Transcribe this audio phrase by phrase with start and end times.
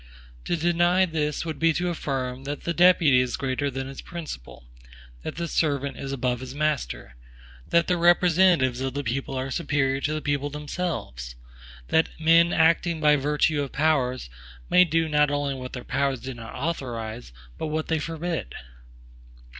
[0.45, 4.63] To deny this, would be to affirm, that the deputy is greater than his principal;
[5.21, 7.15] that the servant is above his master;
[7.69, 11.35] that the representatives of the people are superior to the people themselves;
[11.89, 14.27] that men acting by virtue of powers,
[14.71, 18.55] may do not only what their powers do not authorize, but what they forbid.